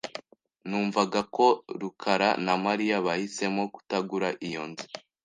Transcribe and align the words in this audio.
Numvaga 0.67 1.21
ko 1.35 1.47
rukara 1.81 2.29
na 2.45 2.53
Mariya 2.65 2.97
bahisemo 3.07 3.63
kutagura 3.73 4.29
iyo 4.47 4.63
nzu. 4.69 4.87